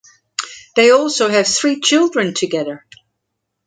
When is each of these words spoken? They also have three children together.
They 0.75 0.89
also 0.89 1.29
have 1.29 1.45
three 1.47 1.79
children 1.79 2.33
together. 2.33 2.87